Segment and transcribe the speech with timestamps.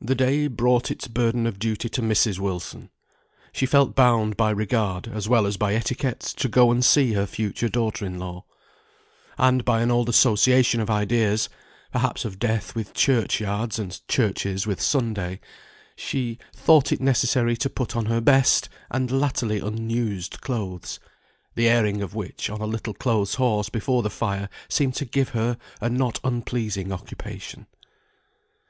[0.00, 2.38] The day brought its burden of duty to Mrs.
[2.38, 2.88] Wilson.
[3.52, 7.26] She felt bound by regard, as well as by etiquette, to go and see her
[7.26, 8.46] future daughter in law.
[9.36, 11.50] And by an old association of ideas
[11.92, 15.38] (perhaps of death with church yards, and churches with Sunday)
[15.96, 20.98] she thought it necessary to put on her best, and latterly unused clothes,
[21.56, 25.36] the airing of which on a little clothes horse before the fire seemed to give
[25.36, 27.66] her a not unpleasing occupation.